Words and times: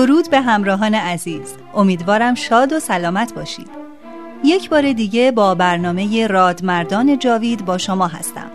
درود 0.00 0.30
به 0.30 0.40
همراهان 0.40 0.94
عزیز. 0.94 1.54
امیدوارم 1.74 2.34
شاد 2.34 2.72
و 2.72 2.80
سلامت 2.80 3.34
باشید. 3.34 3.70
یک 4.44 4.70
بار 4.70 4.92
دیگه 4.92 5.30
با 5.30 5.54
برنامه 5.54 6.26
رادمردان 6.26 7.18
جاوید 7.18 7.64
با 7.64 7.78
شما 7.78 8.06
هستم. 8.06 8.50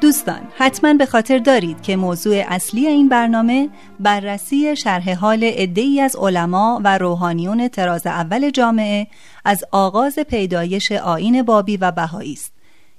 دوستان 0.00 0.40
حتما 0.56 0.94
به 0.94 1.06
خاطر 1.06 1.38
دارید 1.38 1.82
که 1.82 1.96
موضوع 1.96 2.44
اصلی 2.48 2.86
این 2.86 3.08
برنامه 3.08 3.68
بررسی 4.00 4.76
شرح 4.76 5.14
حال 5.14 5.44
عدهای 5.44 6.00
از 6.00 6.16
علما 6.16 6.80
و 6.84 6.98
روحانیون 6.98 7.68
تراز 7.68 8.06
اول 8.06 8.50
جامعه 8.50 9.06
از 9.44 9.64
آغاز 9.70 10.18
پیدایش 10.18 10.92
آین 10.92 11.42
بابی 11.42 11.76
و 11.76 11.90
بهایی 11.90 12.32
است 12.32 12.52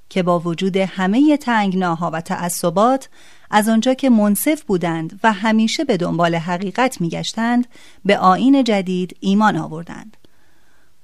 که 0.09 0.23
با 0.23 0.39
وجود 0.39 0.78
همه 0.78 1.38
تنگناها 1.38 2.09
و 2.14 2.22
تعصبات 2.22 3.09
از 3.55 3.69
آنجا 3.69 3.93
که 3.93 4.09
منصف 4.09 4.63
بودند 4.63 5.19
و 5.23 5.33
همیشه 5.33 5.83
به 5.83 5.97
دنبال 5.97 6.35
حقیقت 6.35 7.01
میگشتند 7.01 7.67
به 8.05 8.17
آین 8.17 8.63
جدید 8.63 9.17
ایمان 9.19 9.57
آوردند. 9.57 10.17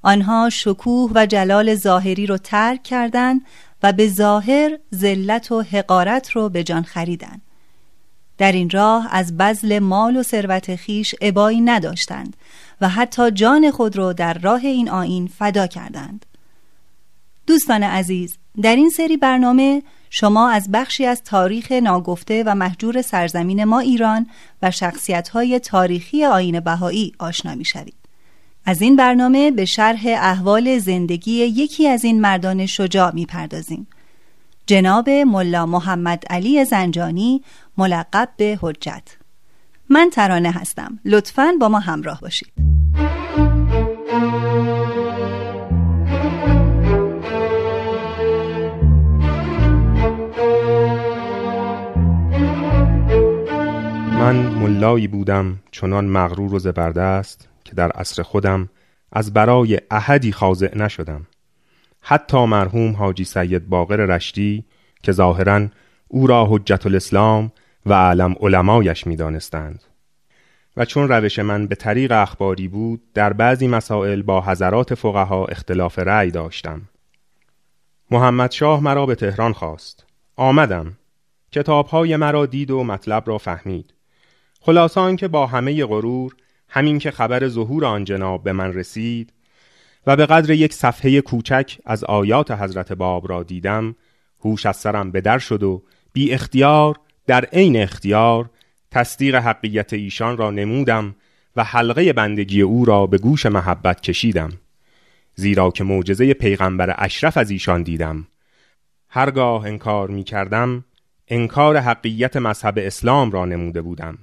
آنها 0.01 0.49
شکوه 0.49 1.11
و 1.15 1.25
جلال 1.25 1.75
ظاهری 1.75 2.25
رو 2.25 2.37
ترک 2.37 2.83
کردند 2.83 3.41
و 3.83 3.93
به 3.93 4.07
ظاهر 4.07 4.77
ذلت 4.95 5.51
و 5.51 5.61
حقارت 5.61 6.31
رو 6.31 6.49
به 6.49 6.63
جان 6.63 6.83
خریدند. 6.83 7.41
در 8.37 8.51
این 8.51 8.69
راه 8.69 9.07
از 9.11 9.37
بذل 9.37 9.79
مال 9.79 10.17
و 10.17 10.23
ثروت 10.23 10.75
خیش 10.75 11.15
ابایی 11.21 11.61
نداشتند 11.61 12.35
و 12.81 12.89
حتی 12.89 13.31
جان 13.31 13.71
خود 13.71 13.97
را 13.97 14.13
در 14.13 14.33
راه 14.33 14.65
این 14.65 14.89
آین 14.89 15.27
فدا 15.27 15.67
کردند. 15.67 16.25
دوستان 17.47 17.83
عزیز 17.83 18.37
در 18.61 18.75
این 18.75 18.89
سری 18.89 19.17
برنامه 19.17 19.83
شما 20.09 20.49
از 20.49 20.71
بخشی 20.71 21.05
از 21.05 21.23
تاریخ 21.23 21.71
ناگفته 21.71 22.43
و 22.45 22.55
محجور 22.55 23.01
سرزمین 23.01 23.63
ما 23.63 23.79
ایران 23.79 24.27
و 24.61 24.71
شخصیت‌های 24.71 25.59
تاریخی 25.59 26.25
آین 26.25 26.59
بهایی 26.59 27.13
آشنا 27.19 27.55
می‌شوید. 27.55 27.95
از 28.65 28.81
این 28.81 28.95
برنامه 28.95 29.51
به 29.51 29.65
شرح 29.65 30.01
احوال 30.05 30.77
زندگی 30.77 31.31
یکی 31.31 31.87
از 31.87 32.03
این 32.03 32.21
مردان 32.21 32.65
شجاع 32.65 33.15
می‌پردازیم. 33.15 33.87
جناب 34.65 35.09
ملا 35.09 35.65
محمد 35.65 36.23
علی 36.29 36.65
زنجانی 36.65 37.43
ملقب 37.77 38.29
به 38.37 38.59
حجت. 38.61 39.03
من 39.89 40.09
ترانه 40.13 40.51
هستم. 40.51 40.99
لطفاً 41.05 41.51
با 41.59 41.69
ما 41.69 41.79
همراه 41.79 42.21
باشید. 42.21 42.51
من 54.19 54.35
ملایی 54.35 55.07
بودم 55.07 55.59
چنان 55.71 56.05
مغرور 56.05 56.53
و 56.53 56.59
زبردست 56.59 57.49
که 57.63 57.75
در 57.75 57.91
عصر 57.91 58.23
خودم 58.23 58.69
از 59.11 59.33
برای 59.33 59.79
احدی 59.91 60.31
خاضع 60.31 60.77
نشدم. 60.77 61.27
حتی 62.01 62.45
مرحوم 62.45 62.95
حاجی 62.95 63.23
سید 63.23 63.69
باقر 63.69 63.95
رشتی 63.95 64.65
که 65.03 65.11
ظاهرا 65.11 65.67
او 66.07 66.27
را 66.27 66.47
حجت 66.49 66.85
الاسلام 66.85 67.51
و 67.85 67.93
علم 67.93 68.35
علمایش 68.39 69.07
می 69.07 69.15
دانستند. 69.15 69.83
و 70.77 70.85
چون 70.85 71.09
روش 71.09 71.39
من 71.39 71.67
به 71.67 71.75
طریق 71.75 72.11
اخباری 72.11 72.67
بود 72.67 73.01
در 73.13 73.33
بعضی 73.33 73.67
مسائل 73.67 74.21
با 74.21 74.41
حضرات 74.41 74.95
فقها 74.95 75.45
اختلاف 75.45 75.99
رأی 75.99 76.31
داشتم. 76.31 76.81
محمد 78.11 78.51
شاه 78.51 78.83
مرا 78.83 79.05
به 79.05 79.15
تهران 79.15 79.53
خواست. 79.53 80.05
آمدم. 80.35 80.97
کتابهای 81.51 82.15
مرا 82.15 82.45
دید 82.45 82.71
و 82.71 82.83
مطلب 82.83 83.23
را 83.25 83.37
فهمید. 83.37 83.93
خلاصان 84.61 85.15
که 85.15 85.27
با 85.27 85.47
همه 85.47 85.85
غرور 85.85 86.35
همین 86.69 86.99
که 86.99 87.11
خبر 87.11 87.47
ظهور 87.47 87.85
آن 87.85 88.03
جناب 88.03 88.43
به 88.43 88.53
من 88.53 88.73
رسید 88.73 89.33
و 90.07 90.15
به 90.15 90.25
قدر 90.25 90.51
یک 90.51 90.73
صفحه 90.73 91.21
کوچک 91.21 91.77
از 91.85 92.03
آیات 92.03 92.51
حضرت 92.51 92.93
باب 92.93 93.29
را 93.29 93.43
دیدم 93.43 93.95
هوش 94.45 94.65
از 94.65 94.77
سرم 94.77 95.11
به 95.11 95.21
در 95.21 95.39
شد 95.39 95.63
و 95.63 95.83
بی 96.13 96.33
اختیار 96.33 96.95
در 97.27 97.45
عین 97.45 97.81
اختیار 97.81 98.49
تصدیق 98.91 99.35
حقیت 99.35 99.93
ایشان 99.93 100.37
را 100.37 100.51
نمودم 100.51 101.15
و 101.55 101.63
حلقه 101.63 102.13
بندگی 102.13 102.61
او 102.61 102.85
را 102.85 103.07
به 103.07 103.17
گوش 103.17 103.45
محبت 103.45 104.01
کشیدم 104.01 104.51
زیرا 105.39 105.71
که 105.71 105.83
معجزه 105.83 106.33
پیغمبر 106.33 106.95
اشرف 106.97 107.37
از 107.37 107.51
ایشان 107.51 107.83
دیدم. 107.83 108.27
هرگاه 109.09 109.65
انکار 109.65 110.09
می 110.09 110.23
کردم 110.23 110.85
انکار 111.27 111.77
حقیت 111.77 112.37
مذهب 112.37 112.73
اسلام 112.77 113.31
را 113.31 113.45
نموده 113.45 113.81
بودم. 113.81 114.17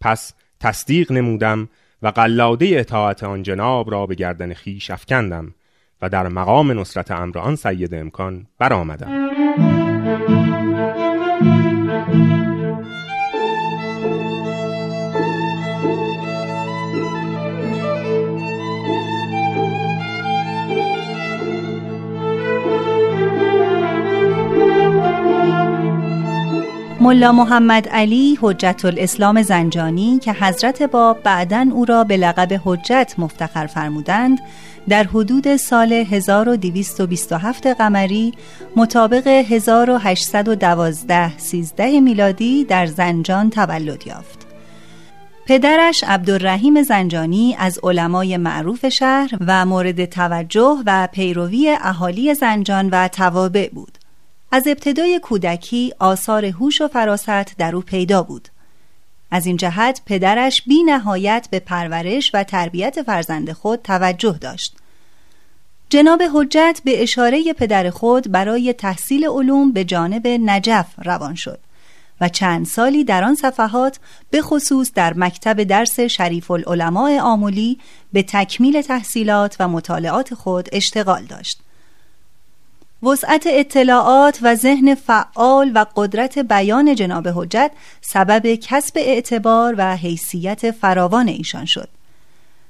پس 0.00 0.32
تصدیق 0.60 1.12
نمودم 1.12 1.68
و 2.02 2.08
قلاده 2.08 2.66
اطاعت 2.72 3.24
آن 3.24 3.42
جناب 3.42 3.90
را 3.90 4.06
به 4.06 4.14
گردن 4.14 4.54
خیش 4.54 4.90
افکندم 4.90 5.54
و 6.02 6.08
در 6.08 6.28
مقام 6.28 6.80
نصرت 6.80 7.10
امر 7.10 7.38
آن 7.38 7.56
سید 7.56 7.94
امکان 7.94 8.46
برآمدم. 8.58 9.39
ملا 27.10 27.32
محمد 27.32 27.88
علی 27.88 28.38
حجت 28.42 28.84
الاسلام 28.84 29.42
زنجانی 29.42 30.18
که 30.18 30.32
حضرت 30.32 30.82
باب 30.82 31.22
بعدا 31.22 31.66
او 31.72 31.84
را 31.84 32.04
به 32.04 32.16
لقب 32.16 32.60
حجت 32.64 33.14
مفتخر 33.18 33.66
فرمودند 33.66 34.38
در 34.88 35.04
حدود 35.04 35.56
سال 35.56 35.92
1227 35.92 37.66
قمری 37.66 38.32
مطابق 38.76 39.26
1812 39.26 41.38
13 41.38 42.00
میلادی 42.00 42.64
در 42.64 42.86
زنجان 42.86 43.50
تولد 43.50 44.06
یافت. 44.06 44.46
پدرش 45.46 46.04
عبدالرحیم 46.04 46.82
زنجانی 46.82 47.56
از 47.58 47.78
علمای 47.82 48.36
معروف 48.36 48.88
شهر 48.88 49.30
و 49.46 49.66
مورد 49.66 50.04
توجه 50.04 50.82
و 50.86 51.08
پیروی 51.12 51.76
اهالی 51.80 52.34
زنجان 52.34 52.88
و 52.92 53.08
توابع 53.08 53.68
بود. 53.72 53.99
از 54.52 54.66
ابتدای 54.66 55.18
کودکی 55.18 55.92
آثار 55.98 56.44
هوش 56.44 56.80
و 56.80 56.88
فراست 56.88 57.58
در 57.58 57.76
او 57.76 57.82
پیدا 57.82 58.22
بود. 58.22 58.48
از 59.30 59.46
این 59.46 59.56
جهت 59.56 60.02
پدرش 60.06 60.62
بی 60.62 60.82
نهایت 60.82 61.48
به 61.50 61.60
پرورش 61.60 62.30
و 62.34 62.44
تربیت 62.44 63.02
فرزند 63.02 63.52
خود 63.52 63.82
توجه 63.82 64.38
داشت. 64.40 64.76
جناب 65.90 66.22
حجت 66.34 66.80
به 66.84 67.02
اشاره 67.02 67.52
پدر 67.52 67.90
خود 67.90 68.32
برای 68.32 68.72
تحصیل 68.72 69.28
علوم 69.28 69.72
به 69.72 69.84
جانب 69.84 70.26
نجف 70.26 70.86
روان 71.04 71.34
شد 71.34 71.58
و 72.20 72.28
چند 72.28 72.66
سالی 72.66 73.04
در 73.04 73.24
آن 73.24 73.34
صفحات 73.34 73.98
به 74.30 74.42
خصوص 74.42 74.92
در 74.94 75.14
مکتب 75.16 75.62
درس 75.62 76.00
شریف 76.00 76.50
العلماء 76.50 77.20
آمولی 77.20 77.78
به 78.12 78.22
تکمیل 78.22 78.82
تحصیلات 78.82 79.56
و 79.60 79.68
مطالعات 79.68 80.34
خود 80.34 80.68
اشتغال 80.72 81.22
داشت. 81.24 81.60
وسعت 83.02 83.46
اطلاعات 83.46 84.38
و 84.42 84.54
ذهن 84.54 84.94
فعال 84.94 85.72
و 85.74 85.84
قدرت 85.96 86.38
بیان 86.38 86.94
جناب 86.94 87.28
حجت 87.28 87.70
سبب 88.00 88.54
کسب 88.54 88.92
اعتبار 88.96 89.74
و 89.78 89.96
حیثیت 89.96 90.70
فراوان 90.70 91.28
ایشان 91.28 91.64
شد. 91.64 91.88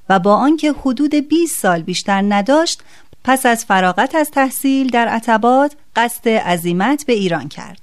و 0.09 0.19
با 0.19 0.37
آنکه 0.37 0.73
حدود 0.73 1.15
20 1.15 1.61
سال 1.61 1.83
بیشتر 1.83 2.23
نداشت 2.23 2.83
پس 3.25 3.47
از 3.47 3.65
فراغت 3.65 4.15
از 4.15 4.31
تحصیل 4.31 4.89
در 4.89 5.09
عتبات 5.09 5.73
قصد 5.97 6.29
عزیمت 6.29 7.07
به 7.07 7.13
ایران 7.13 7.49
کرد. 7.49 7.79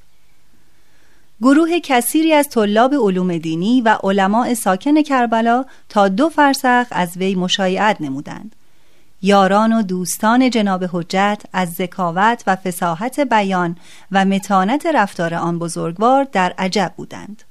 گروه 1.42 1.80
کثیری 1.80 2.34
از 2.34 2.50
طلاب 2.50 2.94
علوم 2.94 3.38
دینی 3.38 3.82
و 3.82 3.98
علماء 4.04 4.54
ساکن 4.54 5.02
کربلا 5.02 5.66
تا 5.90 6.08
دو 6.08 6.30
فرسخ 6.30 6.88
از 6.92 7.18
وی 7.18 7.36
مشایعت 7.36 8.02
نمودند. 8.02 8.56
یاران 9.22 9.74
و 9.74 9.82
دوستان 9.82 10.50
جناب 10.50 10.84
حجت 10.92 11.44
از 11.54 11.74
ذکاوت 11.74 12.44
و 12.48 12.56
فساحت 12.56 13.20
بیان 13.20 13.76
و 14.12 14.26
متانت 14.26 14.86
رفتار 14.86 15.34
آن 15.34 15.60
بزرگوار 15.60 16.24
در 16.24 16.54
عجب 16.58 16.94
بودند. 16.98 17.44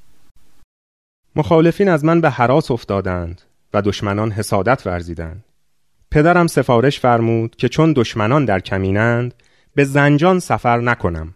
مخالفین 1.37 1.89
از 1.89 2.05
من 2.05 2.21
به 2.21 2.31
حراس 2.31 2.71
افتادند 2.71 3.43
و 3.75 3.83
دشمنان 3.83 4.33
حسادت 4.33 4.87
ورزیدند. 4.87 5.45
پدرم 6.11 6.47
سفارش 6.47 7.01
فرمود 7.01 7.57
که 7.57 7.69
چون 7.69 7.93
دشمنان 7.93 8.45
در 8.45 8.61
کمینند 8.61 9.35
به 9.75 9.85
زنجان 9.85 10.41
سفر 10.41 10.81
نکنم. 10.81 11.35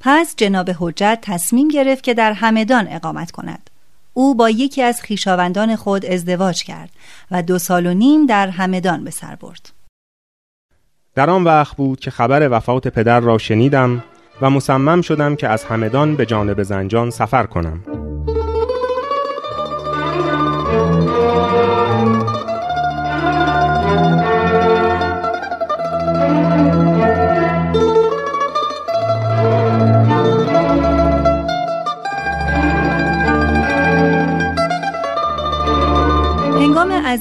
پس 0.00 0.34
جناب 0.36 0.70
حجت 0.78 1.18
تصمیم 1.22 1.68
گرفت 1.68 2.04
که 2.04 2.14
در 2.14 2.32
همدان 2.32 2.86
اقامت 2.88 3.30
کند. 3.30 3.69
او 4.20 4.34
با 4.34 4.50
یکی 4.50 4.82
از 4.82 5.00
خیشاوندان 5.00 5.76
خود 5.76 6.06
ازدواج 6.06 6.62
کرد 6.62 6.90
و 7.30 7.42
دو 7.42 7.58
سال 7.58 7.86
و 7.86 7.94
نیم 7.94 8.26
در 8.26 8.48
همدان 8.48 9.04
به 9.04 9.10
سر 9.10 9.34
برد. 9.34 9.72
در 11.14 11.30
آن 11.30 11.44
وقت 11.44 11.76
بود 11.76 12.00
که 12.00 12.10
خبر 12.10 12.48
وفات 12.52 12.88
پدر 12.88 13.20
را 13.20 13.38
شنیدم 13.38 14.04
و 14.40 14.50
مصمم 14.50 15.02
شدم 15.02 15.36
که 15.36 15.48
از 15.48 15.64
همدان 15.64 16.16
به 16.16 16.26
جانب 16.26 16.62
زنجان 16.62 17.10
سفر 17.10 17.46
کنم. 17.46 17.99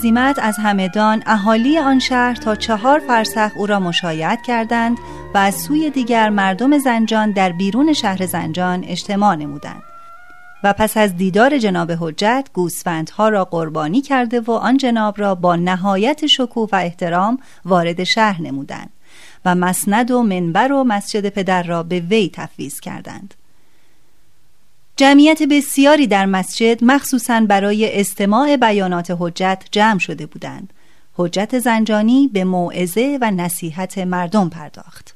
عزیمت 0.10 0.40
از 0.40 0.58
همدان 0.58 1.24
اهالی 1.26 1.78
آن 1.78 2.00
شهر 2.00 2.36
تا 2.36 2.56
چهار 2.56 3.00
فرسخ 3.00 3.52
او 3.56 3.66
را 3.66 3.80
مشایعت 3.80 4.42
کردند 4.42 4.98
و 5.34 5.38
از 5.38 5.56
سوی 5.56 5.90
دیگر 5.90 6.30
مردم 6.30 6.78
زنجان 6.78 7.32
در 7.32 7.52
بیرون 7.52 7.94
شهر 7.94 8.26
زنجان 8.26 8.84
اجتماع 8.84 9.36
نمودند. 9.36 9.84
و 10.64 10.74
پس 10.74 10.98
از 10.98 11.18
دیدار 11.18 11.58
جناب 11.58 11.92
حجت 11.92 12.50
گوسفندها 12.54 13.30
را 13.30 13.46
قربانی 13.46 14.02
کرده 14.02 14.40
و 14.40 14.52
آن 14.52 14.78
جناب 14.78 15.20
را 15.20 15.36
با 15.36 15.56
نهایت 15.56 16.28
شکوه 16.28 16.70
و 16.72 16.76
احترام 16.76 17.38
وارد 17.66 18.04
شهر 18.04 18.42
نمودند 18.42 18.90
و 19.46 19.56
مسند 19.56 20.12
و 20.12 20.24
منبر 20.24 20.72
و 20.72 20.84
مسجد 20.84 21.30
پدر 21.30 21.64
را 21.64 21.84
به 21.84 22.00
وی 22.00 22.30
تفویض 22.34 22.80
کردند. 22.80 23.34
جمعیت 25.00 25.44
بسیاری 25.44 26.08
در 26.08 26.26
مسجد 26.26 26.84
مخصوصا 26.84 27.46
برای 27.50 28.00
استماع 28.00 28.58
بیانات 28.58 29.16
حجت 29.20 29.64
جمع 29.72 30.00
شده 30.00 30.26
بودند. 30.26 30.74
حجت 31.14 31.60
زنجانی 31.60 32.30
به 32.34 32.44
موعظه 32.44 33.18
و 33.22 33.32
نصیحت 33.32 33.98
مردم 33.98 34.50
پرداخت. 34.50 35.16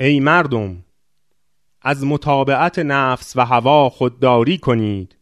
ای 0.00 0.20
مردم 0.20 0.84
از 1.82 2.04
مطابعت 2.04 2.78
نفس 2.78 3.36
و 3.36 3.44
هوا 3.44 3.88
خودداری 3.88 4.58
کنید 4.58 5.16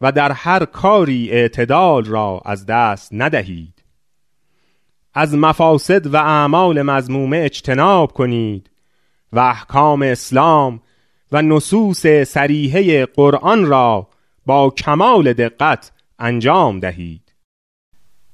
و 0.00 0.12
در 0.12 0.32
هر 0.32 0.64
کاری 0.64 1.30
اعتدال 1.30 2.04
را 2.04 2.42
از 2.44 2.66
دست 2.66 3.08
ندهید. 3.12 3.84
از 5.14 5.34
مفاسد 5.34 6.06
و 6.06 6.16
اعمال 6.16 6.82
مزمومه 6.82 7.38
اجتناب 7.38 8.12
کنید 8.12 8.70
و 9.32 9.38
احکام 9.38 10.02
اسلام 10.02 10.80
و 11.32 11.42
نصوص 11.42 12.06
سریحه 12.06 13.06
قرآن 13.06 13.66
را 13.66 14.08
با 14.46 14.70
کمال 14.70 15.32
دقت 15.32 15.92
انجام 16.18 16.80
دهید. 16.80 17.22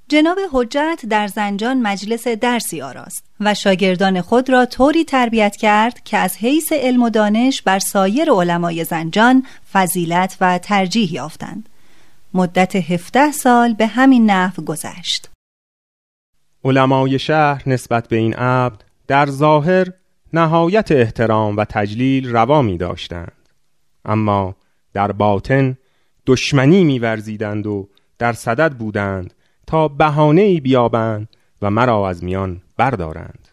جناب 0.08 0.38
حجت 0.52 1.04
در 1.08 1.26
زنجان 1.26 1.82
مجلس 1.82 2.28
درسی 2.28 2.82
آراست 2.82 3.24
و 3.40 3.54
شاگردان 3.54 4.20
خود 4.20 4.50
را 4.50 4.66
طوری 4.66 5.04
تربیت 5.04 5.56
کرد 5.56 6.04
که 6.04 6.16
از 6.18 6.36
حیث 6.36 6.72
علم 6.72 7.02
و 7.02 7.10
دانش 7.10 7.62
بر 7.62 7.78
سایر 7.78 8.30
علمای 8.30 8.84
زنجان 8.84 9.46
فضیلت 9.72 10.36
و 10.40 10.58
ترجیح 10.58 11.12
یافتند. 11.12 11.68
مدت 12.34 12.76
هفته 12.76 13.32
سال 13.32 13.74
به 13.74 13.86
همین 13.86 14.30
نحو 14.30 14.62
گذشت. 14.64 15.30
علمای 16.64 17.18
شهر 17.18 17.62
نسبت 17.66 18.08
به 18.08 18.16
این 18.16 18.34
عبد 18.34 18.84
در 19.06 19.26
ظاهر 19.26 19.92
نهایت 20.32 20.92
احترام 20.92 21.56
و 21.56 21.64
تجلیل 21.64 22.30
روا 22.36 22.62
می 22.62 22.78
داشتند. 22.78 23.48
اما 24.04 24.56
در 24.92 25.12
باطن 25.12 25.76
دشمنی 26.26 26.84
میورزیدند 26.84 27.66
و 27.66 27.88
در 28.18 28.32
صدد 28.32 28.72
بودند 28.72 29.34
تا 29.66 29.88
بهانه 29.88 30.60
بیابند 30.60 31.28
و 31.62 31.70
مرا 31.70 32.08
از 32.08 32.24
میان 32.24 32.62
بردارند. 32.76 33.48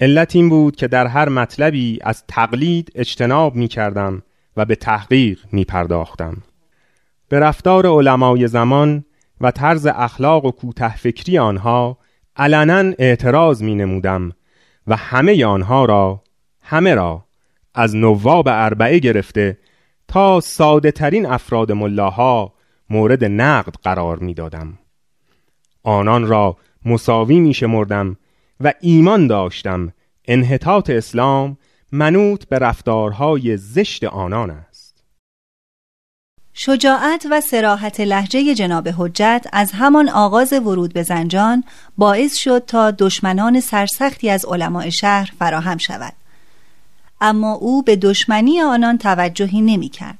علت 0.00 0.36
این 0.36 0.48
بود 0.48 0.76
که 0.76 0.88
در 0.88 1.06
هر 1.06 1.28
مطلبی 1.28 1.98
از 2.02 2.24
تقلید 2.28 2.92
اجتناب 2.94 3.54
می 3.54 3.68
کردم 3.68 4.22
و 4.56 4.64
به 4.64 4.74
تحقیق 4.74 5.40
می 5.52 5.64
پرداختم. 5.64 6.42
به 7.28 7.38
رفتار 7.38 7.86
علمای 7.86 8.48
زمان 8.48 9.04
و 9.40 9.50
طرز 9.50 9.86
اخلاق 9.86 10.44
و 10.44 10.50
کوته 10.50 10.96
فکری 10.96 11.38
آنها 11.38 11.98
علنا 12.36 12.92
اعتراض 12.98 13.62
می 13.62 13.74
نمودم 13.74 14.32
و 14.90 14.96
همه 14.96 15.44
آنها 15.44 15.84
را 15.84 16.22
همه 16.60 16.94
را 16.94 17.24
از 17.74 17.96
نواب 17.96 18.48
اربعه 18.48 18.98
گرفته 18.98 19.58
تا 20.08 20.40
ساده 20.40 20.90
ترین 20.90 21.26
افراد 21.26 21.72
ملاها 21.72 22.52
مورد 22.90 23.24
نقد 23.24 23.74
قرار 23.82 24.18
می 24.18 24.34
دادم. 24.34 24.78
آنان 25.82 26.26
را 26.26 26.56
مساوی 26.84 27.40
می 27.40 27.54
شمردم 27.54 28.16
و 28.60 28.72
ایمان 28.80 29.26
داشتم 29.26 29.92
انحطاط 30.24 30.90
اسلام 30.90 31.58
منوط 31.92 32.44
به 32.44 32.58
رفتارهای 32.58 33.56
زشت 33.56 34.04
آنان 34.04 34.50
است 34.50 34.69
شجاعت 36.54 37.26
و 37.30 37.40
سراحت 37.40 38.00
لحجه 38.00 38.54
جناب 38.54 38.88
حجت 38.98 39.46
از 39.52 39.72
همان 39.72 40.08
آغاز 40.08 40.52
ورود 40.52 40.92
به 40.92 41.02
زنجان 41.02 41.64
باعث 41.98 42.36
شد 42.36 42.64
تا 42.66 42.90
دشمنان 42.90 43.60
سرسختی 43.60 44.30
از 44.30 44.44
علماء 44.44 44.90
شهر 44.90 45.32
فراهم 45.38 45.78
شود 45.78 46.12
اما 47.20 47.52
او 47.52 47.82
به 47.82 47.96
دشمنی 47.96 48.60
آنان 48.60 48.98
توجهی 48.98 49.60
نمی 49.60 49.88
کرد. 49.88 50.18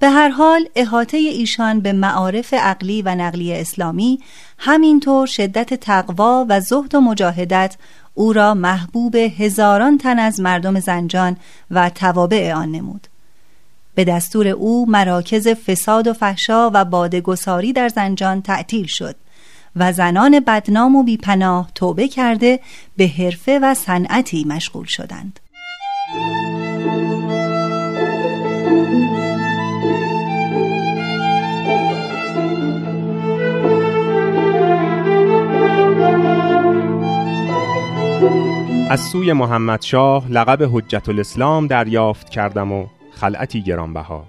به 0.00 0.08
هر 0.08 0.28
حال 0.28 0.68
احاطه 0.76 1.16
ایشان 1.16 1.80
به 1.80 1.92
معارف 1.92 2.54
عقلی 2.54 3.02
و 3.02 3.14
نقلی 3.14 3.54
اسلامی 3.54 4.20
همینطور 4.58 5.26
شدت 5.26 5.74
تقوا 5.74 6.46
و 6.48 6.60
زهد 6.60 6.94
و 6.94 7.00
مجاهدت 7.00 7.76
او 8.14 8.32
را 8.32 8.54
محبوب 8.54 9.16
هزاران 9.16 9.98
تن 9.98 10.18
از 10.18 10.40
مردم 10.40 10.80
زنجان 10.80 11.36
و 11.70 11.90
توابع 11.90 12.52
آن 12.54 12.72
نمود 12.72 13.06
به 13.98 14.04
دستور 14.04 14.48
او 14.48 14.86
مراکز 14.90 15.48
فساد 15.48 16.06
و 16.06 16.12
فحشا 16.12 16.70
و 16.74 16.84
بادگساری 16.84 17.72
در 17.72 17.88
زنجان 17.88 18.42
تعطیل 18.42 18.86
شد 18.86 19.16
و 19.76 19.92
زنان 19.92 20.40
بدنام 20.40 20.96
و 20.96 21.02
بیپناه 21.02 21.70
توبه 21.74 22.08
کرده 22.08 22.60
به 22.96 23.06
حرفه 23.06 23.58
و 23.62 23.74
صنعتی 23.74 24.44
مشغول 24.44 24.86
شدند. 24.86 25.40
از 38.90 39.00
سوی 39.00 39.32
محمد 39.32 39.82
شاه 39.82 40.28
لقب 40.28 40.62
حجت 40.72 41.08
الاسلام 41.08 41.66
دریافت 41.66 42.28
کردم 42.28 42.72
و 42.72 42.86
خلعتی 43.18 43.62
گرانبها. 43.62 44.26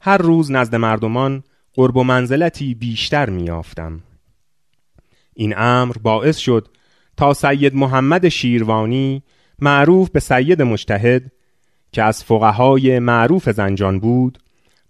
هر 0.00 0.18
روز 0.18 0.50
نزد 0.50 0.74
مردمان 0.74 1.42
قرب 1.74 1.96
و 1.96 2.04
منزلتی 2.04 2.74
بیشتر 2.74 3.30
میافتم 3.30 4.00
این 5.34 5.54
امر 5.56 5.96
باعث 6.02 6.36
شد 6.36 6.68
تا 7.16 7.34
سید 7.34 7.74
محمد 7.74 8.28
شیروانی 8.28 9.22
معروف 9.58 10.10
به 10.10 10.20
سید 10.20 10.62
مجتهد 10.62 11.32
که 11.92 12.02
از 12.02 12.24
فقهای 12.24 12.98
معروف 12.98 13.50
زنجان 13.50 14.00
بود 14.00 14.38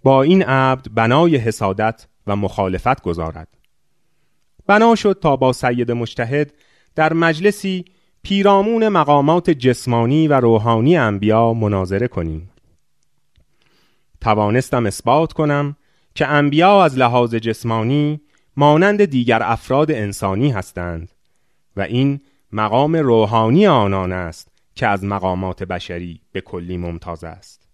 با 0.03 0.23
این 0.23 0.43
عبد 0.43 0.87
بنای 0.95 1.37
حسادت 1.37 2.07
و 2.27 2.37
مخالفت 2.37 3.03
گذارد. 3.03 3.49
بنا 4.67 4.95
شد 4.95 5.19
تا 5.23 5.37
با 5.37 5.53
سید 5.53 5.93
مجتهد 5.93 6.55
در 6.95 7.13
مجلسی 7.13 7.85
پیرامون 8.23 8.89
مقامات 8.89 9.51
جسمانی 9.51 10.29
و 10.29 10.41
روحانی 10.41 10.97
انبیا 10.97 11.53
مناظره 11.53 12.09
کنیم. 12.09 12.51
توانستم 14.27 14.87
اثبات 14.87 15.33
کنم 15.33 15.77
که 16.15 16.27
انبیا 16.27 16.85
از 16.85 16.99
لحاظ 16.99 17.35
جسمانی 17.35 18.21
مانند 18.57 19.05
دیگر 19.05 19.43
افراد 19.43 19.91
انسانی 19.91 20.51
هستند 20.51 21.13
و 21.77 21.81
این 21.81 22.21
مقام 22.53 22.97
روحانی 22.97 23.67
آنان 23.67 24.13
است 24.13 24.49
که 24.75 24.87
از 24.87 25.05
مقامات 25.05 25.63
بشری 25.63 26.21
به 26.33 26.41
کلی 26.41 26.77
ممتاز 26.77 27.25
است. 27.25 27.69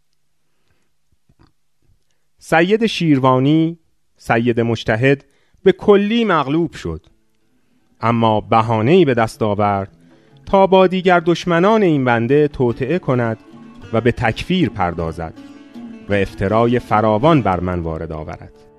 سید 2.38 2.86
شیروانی 2.86 3.78
سید 4.16 4.60
مجتهد 4.60 5.24
به 5.62 5.72
کلی 5.72 6.24
مغلوب 6.24 6.72
شد. 6.72 7.06
اما 8.00 8.40
بهانه‌ای 8.40 9.04
به 9.04 9.14
دست 9.14 9.42
آورد 9.42 9.96
تا 10.46 10.66
با 10.66 10.86
دیگر 10.86 11.20
دشمنان 11.20 11.82
این 11.82 12.04
بنده 12.04 12.48
توطعه 12.48 12.98
کند 12.98 13.38
و 13.92 14.00
به 14.00 14.12
تکفیر 14.12 14.68
پردازد. 14.68 15.51
و 16.08 16.14
افترای 16.14 16.78
فراوان 16.78 17.42
بر 17.42 17.60
من 17.60 17.80
وارد 17.80 18.12
آورد. 18.12 18.71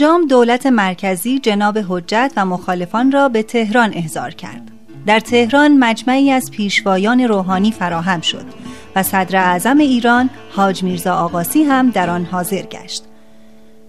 سرانجام 0.00 0.26
دولت 0.26 0.66
مرکزی 0.66 1.38
جناب 1.38 1.78
حجت 1.88 2.32
و 2.36 2.46
مخالفان 2.46 3.12
را 3.12 3.28
به 3.28 3.42
تهران 3.42 3.92
احضار 3.94 4.30
کرد. 4.30 4.70
در 5.06 5.20
تهران 5.20 5.78
مجمعی 5.78 6.30
از 6.30 6.50
پیشوایان 6.50 7.20
روحانی 7.20 7.72
فراهم 7.72 8.20
شد 8.20 8.44
و 8.96 9.02
صدر 9.02 9.36
اعظم 9.36 9.78
ایران 9.78 10.30
حاج 10.50 10.82
میرزا 10.82 11.14
آقاسی 11.14 11.62
هم 11.62 11.90
در 11.90 12.10
آن 12.10 12.24
حاضر 12.24 12.62
گشت. 12.62 13.04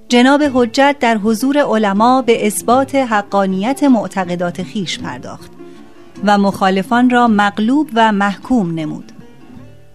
جناب 0.10 0.44
حجت 0.54 0.96
در 1.00 1.18
حضور 1.18 1.58
علما 1.58 2.22
به 2.22 2.48
اثبات 2.48 2.96
حقانیت 2.96 3.84
معتقدات 3.84 4.64
خیش 4.64 5.00
پرداخت 5.00 5.52
و 6.24 6.38
مخالفان 6.38 7.10
را 7.10 7.28
مغلوب 7.28 7.90
و 7.94 8.12
محکوم 8.12 8.80
نمود. 8.80 9.12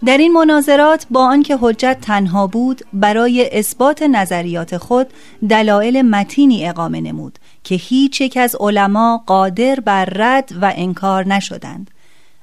در 0.05 0.17
این 0.17 0.33
مناظرات 0.33 1.07
با 1.11 1.23
آنکه 1.23 1.57
حجت 1.61 1.97
تنها 2.01 2.47
بود 2.47 2.81
برای 2.93 3.49
اثبات 3.59 4.01
نظریات 4.01 4.77
خود 4.77 5.07
دلایل 5.49 6.01
متینی 6.01 6.67
اقامه 6.67 7.01
نمود 7.01 7.39
که 7.63 7.75
هیچ 7.75 8.21
یک 8.21 8.37
از 8.37 8.55
علما 8.59 9.23
قادر 9.25 9.79
بر 9.79 10.05
رد 10.05 10.51
و 10.61 10.73
انکار 10.75 11.27
نشدند. 11.27 11.91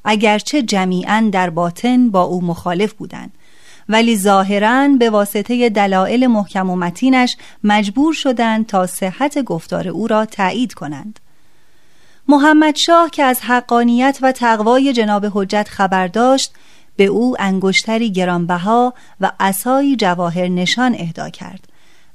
اگرچه 0.05 0.63
جمیعا 0.63 1.29
در 1.33 1.51
باطن 1.51 2.11
با 2.11 2.23
او 2.23 2.45
مخالف 2.45 2.93
بودند. 2.93 3.33
ولی 3.89 4.17
ظاهرا 4.17 4.89
به 4.99 5.11
واسطه 5.11 5.69
دلایل 5.69 6.27
محکم 6.27 6.71
و 6.71 6.77
متینش 6.77 7.37
مجبور 7.65 8.15
شدند 8.15 8.67
تا 8.67 8.87
صحت 8.87 9.39
گفتار 9.39 9.89
او 9.89 10.07
را 10.07 10.27
تایید 10.27 10.75
کنند. 10.75 11.21
محمد 12.29 12.77
شاه 12.77 13.11
که 13.11 13.23
از 13.23 13.41
حقانیت 13.41 14.19
و 14.23 14.33
تقوای 14.33 14.93
جناب 14.93 15.27
حجت 15.35 15.69
خبر 15.69 16.07
داشت 16.07 16.53
به 16.97 17.05
او 17.05 17.37
انگشتری 17.39 18.13
گرانبها 18.13 18.95
و 19.21 19.33
عصایی 19.41 19.97
جواهر 19.97 20.49
نشان 20.49 20.95
اهدا 20.99 21.31
کرد 21.31 21.69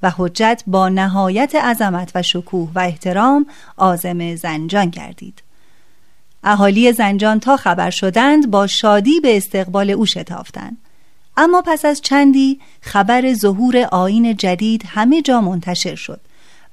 و 0.03 0.11
حجت 0.17 0.63
با 0.67 0.89
نهایت 0.89 1.55
عظمت 1.55 2.11
و 2.15 2.21
شکوه 2.21 2.69
و 2.75 2.79
احترام 2.79 3.45
آزم 3.77 4.35
زنجان 4.35 4.89
گردید. 4.89 5.43
اهالی 6.43 6.91
زنجان 6.93 7.39
تا 7.39 7.57
خبر 7.57 7.89
شدند 7.89 8.51
با 8.51 8.67
شادی 8.67 9.19
به 9.19 9.37
استقبال 9.37 9.89
او 9.89 10.05
شتافتند. 10.05 10.77
اما 11.37 11.63
پس 11.65 11.85
از 11.85 12.01
چندی 12.01 12.59
خبر 12.81 13.33
ظهور 13.33 13.77
آین 13.77 14.35
جدید 14.35 14.83
همه 14.87 15.21
جا 15.21 15.41
منتشر 15.41 15.95
شد 15.95 16.21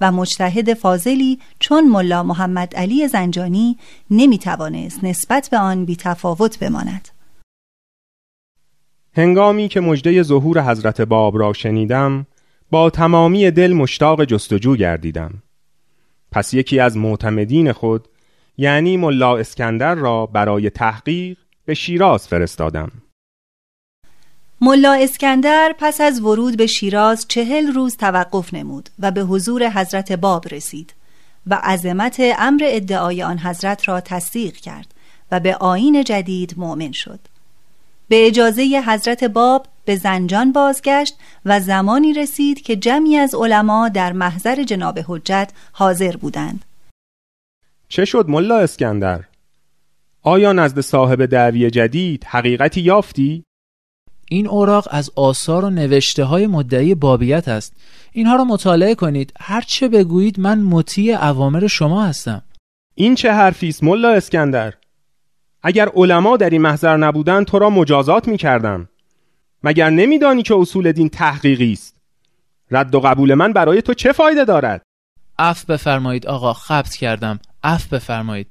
و 0.00 0.12
مجتهد 0.12 0.74
فاضلی 0.74 1.38
چون 1.58 1.88
ملا 1.88 2.22
محمد 2.22 2.76
علی 2.76 3.08
زنجانی 3.08 3.78
نمی 4.10 4.38
توانست 4.38 5.04
نسبت 5.04 5.48
به 5.50 5.58
آن 5.58 5.84
بی 5.84 5.96
تفاوت 5.96 6.58
بماند. 6.58 7.08
هنگامی 9.16 9.68
که 9.68 9.80
مجده 9.80 10.22
ظهور 10.22 10.70
حضرت 10.70 11.00
باب 11.00 11.38
را 11.38 11.52
شنیدم 11.52 12.26
با 12.70 12.90
تمامی 12.90 13.50
دل 13.50 13.72
مشتاق 13.72 14.24
جستجو 14.24 14.76
گردیدم. 14.76 15.42
پس 16.32 16.54
یکی 16.54 16.80
از 16.80 16.96
معتمدین 16.96 17.72
خود 17.72 18.08
یعنی 18.56 18.96
ملا 18.96 19.36
اسکندر 19.36 19.94
را 19.94 20.26
برای 20.26 20.70
تحقیق 20.70 21.38
به 21.64 21.74
شیراز 21.74 22.28
فرستادم. 22.28 22.92
ملا 24.60 24.92
اسکندر 24.92 25.74
پس 25.78 26.00
از 26.00 26.20
ورود 26.20 26.56
به 26.56 26.66
شیراز 26.66 27.26
چهل 27.28 27.72
روز 27.72 27.96
توقف 27.96 28.54
نمود 28.54 28.88
و 28.98 29.10
به 29.10 29.20
حضور 29.20 29.70
حضرت 29.70 30.12
باب 30.12 30.44
رسید 30.50 30.94
و 31.46 31.54
عظمت 31.54 32.16
امر 32.38 32.62
ادعای 32.64 33.22
آن 33.22 33.38
حضرت 33.38 33.88
را 33.88 34.00
تصدیق 34.00 34.56
کرد 34.56 34.94
و 35.32 35.40
به 35.40 35.54
آین 35.54 36.04
جدید 36.04 36.54
مؤمن 36.56 36.92
شد. 36.92 37.20
به 38.08 38.26
اجازه 38.26 38.82
حضرت 38.86 39.24
باب 39.24 39.66
به 39.84 39.96
زنجان 39.96 40.52
بازگشت 40.52 41.14
و 41.44 41.60
زمانی 41.60 42.12
رسید 42.12 42.62
که 42.62 42.76
جمعی 42.76 43.16
از 43.16 43.34
علما 43.34 43.88
در 43.88 44.12
محضر 44.12 44.62
جناب 44.62 44.98
حجت 45.06 45.52
حاضر 45.72 46.16
بودند. 46.16 46.64
چه 47.88 48.04
شد 48.04 48.24
ملا 48.28 48.58
اسکندر؟ 48.58 49.24
آیا 50.22 50.52
نزد 50.52 50.80
صاحب 50.80 51.26
دعوی 51.26 51.70
جدید 51.70 52.24
حقیقتی 52.24 52.80
یافتی؟ 52.80 53.44
این 54.30 54.48
اوراق 54.48 54.88
از 54.90 55.10
آثار 55.16 55.64
و 55.64 55.70
نوشته 55.70 56.24
های 56.24 56.46
مدعی 56.46 56.94
بابیت 56.94 57.48
است. 57.48 57.72
اینها 58.12 58.36
را 58.36 58.44
مطالعه 58.44 58.94
کنید. 58.94 59.32
هرچه 59.40 59.88
بگویید 59.88 60.40
من 60.40 60.58
مطیع 60.58 61.24
اوامر 61.24 61.66
شما 61.66 62.04
هستم. 62.04 62.42
این 62.94 63.14
چه 63.14 63.32
حرفی 63.32 63.68
است 63.68 63.84
ملا 63.84 64.10
اسکندر؟ 64.10 64.74
اگر 65.66 65.88
علما 65.88 66.36
در 66.36 66.50
این 66.50 66.62
محضر 66.62 66.96
نبودند 66.96 67.46
تو 67.46 67.58
را 67.58 67.70
مجازات 67.70 68.28
می 68.28 68.36
کردم 68.36 68.88
مگر 69.62 69.90
نمیدانی 69.90 70.42
که 70.42 70.54
اصول 70.54 70.92
دین 70.92 71.08
تحقیقی 71.08 71.72
است؟ 71.72 71.94
رد 72.70 72.94
و 72.94 73.00
قبول 73.00 73.34
من 73.34 73.52
برای 73.52 73.82
تو 73.82 73.94
چه 73.94 74.12
فایده 74.12 74.44
دارد؟ 74.44 74.82
اف 75.38 75.64
بفرمایید 75.64 76.26
آقا 76.26 76.52
خبت 76.52 76.94
کردم. 76.94 77.40
اف 77.62 77.86
بفرمایید. 77.86 78.46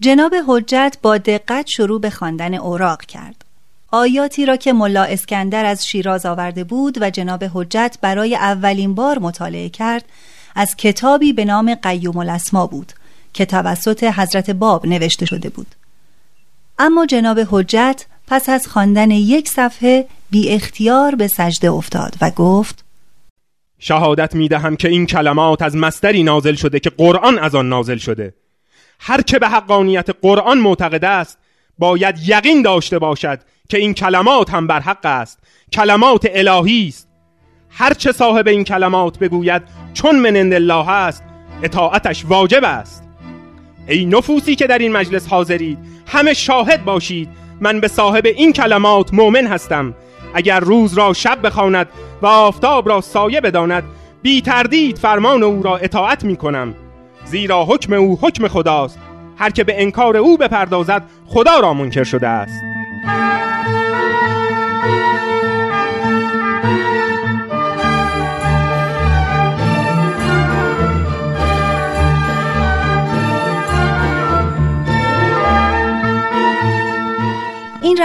جناب 0.00 0.34
حجت 0.48 0.96
با 1.02 1.18
دقت 1.18 1.66
شروع 1.66 2.00
به 2.00 2.10
خواندن 2.10 2.54
اوراق 2.54 3.02
کرد. 3.02 3.44
آیاتی 3.92 4.46
را 4.46 4.56
که 4.56 4.72
ملا 4.72 5.04
اسکندر 5.04 5.64
از 5.64 5.86
شیراز 5.86 6.26
آورده 6.26 6.64
بود 6.64 6.98
و 7.02 7.10
جناب 7.10 7.44
حجت 7.54 7.98
برای 8.00 8.36
اولین 8.36 8.94
بار 8.94 9.18
مطالعه 9.18 9.68
کرد 9.68 10.04
از 10.54 10.76
کتابی 10.76 11.32
به 11.32 11.44
نام 11.44 11.74
قیوم 11.74 12.16
الاسما 12.16 12.66
بود 12.66 12.92
که 13.32 13.44
توسط 13.44 14.04
حضرت 14.04 14.50
باب 14.50 14.86
نوشته 14.86 15.26
شده 15.26 15.48
بود. 15.48 15.77
اما 16.78 17.06
جناب 17.06 17.40
حجت 17.50 18.06
پس 18.26 18.48
از 18.48 18.66
خواندن 18.66 19.10
یک 19.10 19.48
صفحه 19.48 20.06
بی 20.30 20.50
اختیار 20.50 21.14
به 21.14 21.28
سجده 21.28 21.70
افتاد 21.70 22.14
و 22.20 22.30
گفت 22.30 22.84
شهادت 23.78 24.34
می 24.34 24.48
دهم 24.48 24.76
که 24.76 24.88
این 24.88 25.06
کلمات 25.06 25.62
از 25.62 25.76
مستری 25.76 26.22
نازل 26.22 26.54
شده 26.54 26.80
که 26.80 26.90
قرآن 26.90 27.38
از 27.38 27.54
آن 27.54 27.68
نازل 27.68 27.96
شده. 27.96 28.34
هر 29.00 29.22
که 29.22 29.38
به 29.38 29.48
حقانیت 29.48 30.10
قرآن 30.22 30.58
معتقد 30.58 31.04
است 31.04 31.38
باید 31.78 32.28
یقین 32.28 32.62
داشته 32.62 32.98
باشد 32.98 33.40
که 33.68 33.78
این 33.78 33.94
کلمات 33.94 34.50
هم 34.50 34.66
بر 34.66 34.80
حق 34.80 35.06
است. 35.06 35.38
کلمات 35.72 36.26
الهی 36.30 36.88
است. 36.88 37.08
هر 37.70 37.94
چه 37.94 38.12
صاحب 38.12 38.48
این 38.48 38.64
کلمات 38.64 39.18
بگوید 39.18 39.62
چون 39.94 40.16
من 40.16 40.52
الله 40.52 40.90
است 40.90 41.22
اطاعتش 41.62 42.24
واجب 42.24 42.64
است. 42.64 43.07
ای 43.88 44.04
نفوسی 44.04 44.54
که 44.54 44.66
در 44.66 44.78
این 44.78 44.92
مجلس 44.92 45.28
حاضرید 45.28 45.78
همه 46.06 46.34
شاهد 46.34 46.84
باشید. 46.84 47.28
من 47.60 47.80
به 47.80 47.88
صاحب 47.88 48.26
این 48.26 48.52
کلمات 48.52 49.14
مؤمن 49.14 49.46
هستم. 49.46 49.94
اگر 50.34 50.60
روز 50.60 50.98
را 50.98 51.12
شب 51.12 51.38
بخواند 51.42 51.88
و 52.22 52.26
آفتاب 52.26 52.88
را 52.88 53.00
سایه 53.00 53.40
بداند 53.40 53.84
بی 54.22 54.40
تردید 54.40 54.98
فرمان 54.98 55.42
او 55.42 55.62
را 55.62 55.76
اطاعت 55.76 56.24
می 56.24 56.36
کنم. 56.36 56.74
زیرا 57.24 57.64
حکم 57.64 57.92
او 57.92 58.18
حکم 58.22 58.48
خداست. 58.48 58.98
هر 59.38 59.50
که 59.50 59.64
به 59.64 59.82
انکار 59.82 60.16
او 60.16 60.36
بپردازد 60.36 61.02
خدا 61.26 61.60
را 61.60 61.74
منکر 61.74 62.04
شده 62.04 62.28
است. 62.28 62.62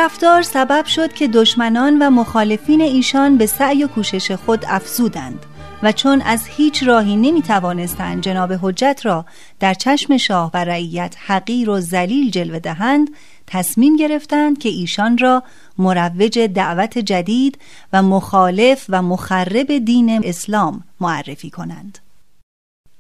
رفتار 0.03 0.41
سبب 0.41 0.85
شد 0.85 1.13
که 1.13 1.27
دشمنان 1.27 1.99
و 2.01 2.09
مخالفین 2.09 2.81
ایشان 2.81 3.37
به 3.37 3.45
سعی 3.45 3.83
و 3.83 3.87
کوشش 3.87 4.31
خود 4.31 4.65
افزودند 4.67 5.45
و 5.83 5.91
چون 5.91 6.21
از 6.21 6.47
هیچ 6.47 6.83
راهی 6.83 7.15
نمی 7.15 7.41
توانستند 7.41 8.23
جناب 8.23 8.53
حجت 8.61 9.01
را 9.03 9.25
در 9.59 9.73
چشم 9.73 10.17
شاه 10.17 10.51
و 10.53 10.57
رعیت 10.57 11.15
حقیر 11.25 11.69
و 11.69 11.79
ذلیل 11.79 12.31
جلوه 12.31 12.59
دهند 12.59 13.09
تصمیم 13.47 13.95
گرفتند 13.95 14.57
که 14.57 14.69
ایشان 14.69 15.17
را 15.17 15.43
مروج 15.77 16.39
دعوت 16.39 16.97
جدید 16.97 17.57
و 17.93 18.03
مخالف 18.03 18.85
و 18.89 19.01
مخرب 19.01 19.77
دین 19.77 20.21
اسلام 20.23 20.83
معرفی 21.01 21.49
کنند. 21.49 21.99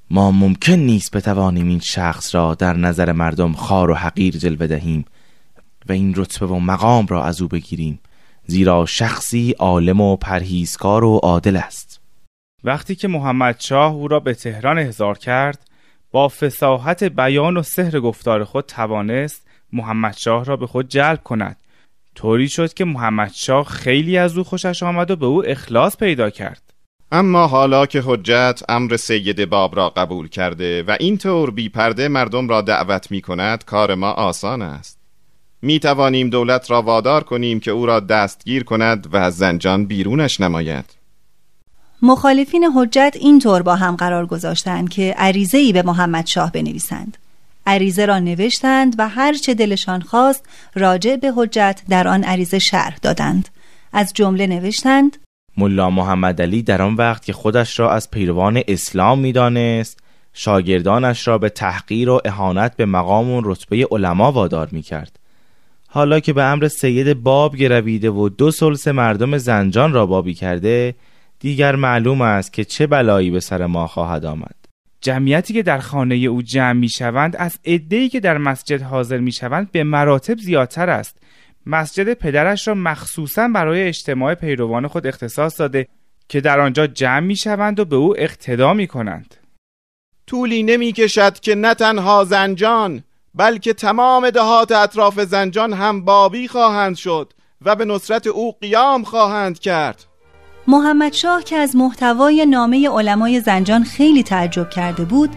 ما 0.09 0.31
ممکن 0.31 0.73
نیست 0.73 1.11
بتوانیم 1.11 1.67
این 1.67 1.79
شخص 1.79 2.35
را 2.35 2.55
در 2.55 2.77
نظر 2.77 3.11
مردم 3.11 3.53
خار 3.53 3.91
و 3.91 3.93
حقیر 3.93 4.37
جلوه 4.37 4.67
دهیم. 4.67 5.05
و 5.89 5.91
این 5.91 6.13
رتبه 6.15 6.45
و 6.45 6.59
مقام 6.59 7.05
را 7.05 7.23
از 7.23 7.41
او 7.41 7.47
بگیریم 7.47 7.99
زیرا 8.45 8.85
شخصی 8.85 9.55
عالم 9.59 10.01
و 10.01 10.15
پرهیزکار 10.15 11.03
و 11.03 11.17
عادل 11.17 11.55
است. 11.55 12.01
وقتی 12.63 12.95
که 12.95 13.07
محمد 13.07 13.59
شاه 13.59 13.93
او 13.93 14.07
را 14.07 14.19
به 14.19 14.33
تهران 14.33 14.79
احضار 14.79 15.17
کرد 15.17 15.67
با 16.11 16.27
فساحت 16.27 17.03
بیان 17.03 17.57
و 17.57 17.63
سحر 17.63 17.99
گفتار 17.99 18.43
خود 18.43 18.65
توانست 18.65 19.47
محمد 19.73 20.13
شاه 20.17 20.45
را 20.45 20.57
به 20.57 20.67
خود 20.67 20.87
جلب 20.87 21.23
کند. 21.23 21.57
طوری 22.15 22.49
شد 22.49 22.73
که 22.73 22.85
محمد 22.85 23.31
شاه 23.33 23.65
خیلی 23.65 24.17
از 24.17 24.37
او 24.37 24.43
خوشش 24.43 24.83
آمد 24.83 25.11
و 25.11 25.15
به 25.15 25.25
او 25.25 25.45
اخلاص 25.45 25.97
پیدا 25.97 26.29
کرد. 26.29 26.73
اما 27.11 27.47
حالا 27.47 27.85
که 27.85 28.01
حجت 28.05 28.61
امر 28.69 28.97
سید 28.97 29.49
باب 29.49 29.75
را 29.75 29.89
قبول 29.89 30.27
کرده 30.27 30.83
و 30.83 30.97
اینطور 30.99 31.51
بی 31.51 31.69
پرده 31.69 32.07
مردم 32.07 32.49
را 32.49 32.61
دعوت 32.61 33.11
می 33.11 33.21
کند 33.21 33.65
کار 33.65 33.95
ما 33.95 34.11
آسان 34.11 34.61
است. 34.61 35.02
می 35.65 35.79
توانیم 35.79 36.29
دولت 36.29 36.71
را 36.71 36.81
وادار 36.81 37.23
کنیم 37.23 37.59
که 37.59 37.71
او 37.71 37.85
را 37.85 37.99
دستگیر 37.99 38.63
کند 38.63 39.13
و 39.13 39.17
از 39.17 39.37
زنجان 39.37 39.85
بیرونش 39.85 40.41
نماید. 40.41 40.85
مخالفین 42.01 42.63
حجت 42.75 43.17
اینطور 43.19 43.61
با 43.61 43.75
هم 43.75 43.95
قرار 43.95 44.25
گذاشتند 44.25 44.89
که 44.89 45.15
عریضه 45.17 45.57
ای 45.57 45.73
به 45.73 45.81
محمد 45.81 46.27
شاه 46.27 46.51
بنویسند. 46.51 47.17
عریضه 47.67 48.05
را 48.05 48.19
نوشتند 48.19 48.95
و 48.97 49.09
هر 49.09 49.33
چه 49.33 49.53
دلشان 49.53 50.01
خواست 50.01 50.45
راجع 50.75 51.15
به 51.15 51.33
حجت 51.35 51.81
در 51.89 52.07
آن 52.07 52.23
عریضه 52.23 52.59
شرح 52.59 52.97
دادند. 53.01 53.49
از 53.93 54.11
جمله 54.13 54.47
نوشتند 54.47 55.17
ملا 55.57 55.89
محمد 55.89 56.41
علی 56.41 56.61
در 56.61 56.81
آن 56.81 56.95
وقت 56.95 57.25
که 57.25 57.33
خودش 57.33 57.79
را 57.79 57.91
از 57.91 58.11
پیروان 58.11 58.61
اسلام 58.67 59.19
می‌دانست 59.19 59.99
شاگردانش 60.33 61.27
را 61.27 61.37
به 61.37 61.49
تحقیر 61.49 62.09
و 62.09 62.21
اهانت 62.25 62.75
به 62.75 62.85
مقام 62.85 63.29
و 63.29 63.41
رتبه 63.43 63.87
علما 63.91 64.31
وادار 64.31 64.69
می 64.71 64.81
کرد 64.81 65.19
حالا 65.95 66.19
که 66.19 66.33
به 66.33 66.43
امر 66.43 66.67
سید 66.67 67.23
باب 67.23 67.55
گرویده 67.55 68.09
و 68.09 68.29
دو 68.29 68.51
سلس 68.51 68.87
مردم 68.87 69.37
زنجان 69.37 69.93
را 69.93 70.05
بابی 70.05 70.33
کرده 70.33 70.95
دیگر 71.39 71.75
معلوم 71.75 72.21
است 72.21 72.53
که 72.53 72.63
چه 72.63 72.87
بلایی 72.87 73.31
به 73.31 73.39
سر 73.39 73.65
ما 73.65 73.87
خواهد 73.87 74.25
آمد. 74.25 74.55
جمعیتی 75.01 75.53
که 75.53 75.63
در 75.63 75.79
خانه 75.79 76.15
او 76.15 76.41
جمع 76.41 76.73
می 76.79 76.89
شوند 76.89 77.35
از 77.35 77.59
عده‌ای 77.65 78.09
که 78.09 78.19
در 78.19 78.37
مسجد 78.37 78.81
حاضر 78.81 79.17
می 79.17 79.31
شوند 79.31 79.71
به 79.71 79.83
مراتب 79.83 80.37
زیادتر 80.37 80.89
است. 80.89 81.17
مسجد 81.65 82.13
پدرش 82.13 82.67
را 82.67 82.73
مخصوصا 82.73 83.47
برای 83.47 83.83
اجتماع 83.83 84.35
پیروان 84.35 84.87
خود 84.87 85.07
اختصاص 85.07 85.59
داده 85.59 85.87
که 86.29 86.41
در 86.41 86.59
آنجا 86.59 86.87
جمع 86.87 87.19
می 87.19 87.35
شوند 87.35 87.79
و 87.79 87.85
به 87.85 87.95
او 87.95 88.19
اقتدا 88.19 88.73
می 88.73 88.87
کنند 88.87 89.35
طولی 90.27 90.63
نمی 90.63 90.91
کشد 90.91 91.39
که 91.39 91.55
نه 91.55 91.73
تنها 91.73 92.23
زنجان 92.23 93.03
بلکه 93.35 93.73
تمام 93.73 94.29
دهات 94.29 94.71
اطراف 94.71 95.19
زنجان 95.19 95.73
هم 95.73 96.05
بابی 96.05 96.47
خواهند 96.47 96.95
شد 96.95 97.33
و 97.65 97.75
به 97.75 97.85
نصرت 97.85 98.27
او 98.27 98.51
قیام 98.61 99.03
خواهند 99.03 99.59
کرد. 99.59 100.05
محمد 100.67 101.13
شاه 101.13 101.43
که 101.43 101.55
از 101.55 101.75
محتوای 101.75 102.45
نامه 102.45 102.89
علمای 102.89 103.39
زنجان 103.39 103.83
خیلی 103.83 104.23
تعجب 104.23 104.69
کرده 104.69 105.05
بود 105.05 105.29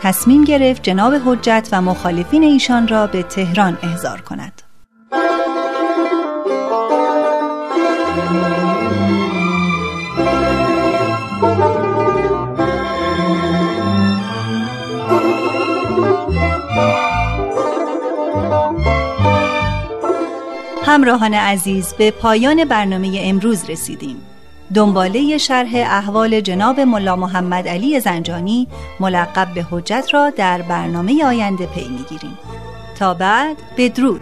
تصمیم 0.00 0.44
گرفت 0.44 0.82
جناب 0.82 1.14
حجت 1.14 1.68
و 1.72 1.82
مخالفین 1.82 2.42
ایشان 2.42 2.88
را 2.88 3.06
به 3.06 3.22
تهران 3.22 3.78
احضار 3.82 4.20
کند. 4.20 4.62
همراهان 20.86 21.34
عزیز 21.34 21.94
به 21.94 22.10
پایان 22.10 22.64
برنامه 22.64 23.20
امروز 23.24 23.70
رسیدیم. 23.70 24.16
دنباله 24.74 25.38
شرح 25.38 25.70
احوال 25.74 26.40
جناب 26.40 26.80
ملا 26.80 27.16
محمد 27.16 27.68
علی 27.68 28.00
زنجانی 28.00 28.68
ملقب 29.00 29.54
به 29.54 29.66
حجت 29.70 30.08
را 30.12 30.30
در 30.30 30.62
برنامه 30.62 31.24
آینده 31.24 31.66
پی 31.66 31.88
می‌گیریم. 31.88 32.38
تا 32.98 33.14
بعد 33.14 33.56
بدرود. 33.76 34.20